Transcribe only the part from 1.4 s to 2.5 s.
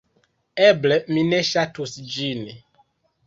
ŝatus ĝin